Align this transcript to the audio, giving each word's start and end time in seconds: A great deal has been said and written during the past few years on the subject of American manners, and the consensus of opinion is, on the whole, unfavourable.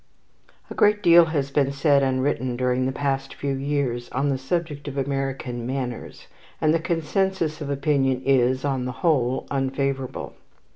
A 0.71 0.73
great 0.73 1.03
deal 1.03 1.25
has 1.25 1.51
been 1.51 1.71
said 1.71 2.01
and 2.01 2.23
written 2.23 2.57
during 2.57 2.87
the 2.87 2.91
past 2.91 3.35
few 3.35 3.53
years 3.53 4.09
on 4.09 4.29
the 4.29 4.37
subject 4.39 4.87
of 4.87 4.97
American 4.97 5.67
manners, 5.67 6.25
and 6.59 6.73
the 6.73 6.79
consensus 6.79 7.61
of 7.61 7.69
opinion 7.69 8.23
is, 8.25 8.65
on 8.65 8.85
the 8.85 8.91
whole, 9.05 9.45
unfavourable. 9.51 10.33